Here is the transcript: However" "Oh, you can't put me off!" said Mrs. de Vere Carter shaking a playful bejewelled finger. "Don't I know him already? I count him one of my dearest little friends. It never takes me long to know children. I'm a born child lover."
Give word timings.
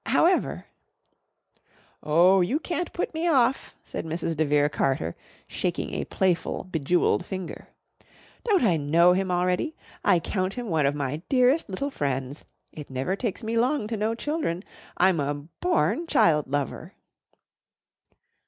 However" 0.07 0.65
"Oh, 2.03 2.41
you 2.41 2.57
can't 2.59 2.91
put 2.91 3.13
me 3.13 3.27
off!" 3.27 3.75
said 3.83 4.03
Mrs. 4.03 4.35
de 4.35 4.43
Vere 4.43 4.67
Carter 4.67 5.15
shaking 5.45 5.93
a 5.93 6.05
playful 6.05 6.63
bejewelled 6.63 7.23
finger. 7.23 7.67
"Don't 8.43 8.63
I 8.63 8.77
know 8.77 9.13
him 9.13 9.29
already? 9.29 9.75
I 10.03 10.19
count 10.19 10.55
him 10.55 10.69
one 10.69 10.87
of 10.87 10.95
my 10.95 11.17
dearest 11.29 11.69
little 11.69 11.91
friends. 11.91 12.43
It 12.71 12.89
never 12.89 13.15
takes 13.15 13.43
me 13.43 13.55
long 13.57 13.85
to 13.89 13.95
know 13.95 14.15
children. 14.15 14.63
I'm 14.97 15.19
a 15.19 15.35
born 15.35 16.07
child 16.07 16.47
lover." 16.47 16.95